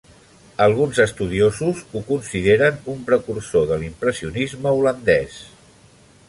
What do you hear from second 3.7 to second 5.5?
de l'Impressionisme holandès.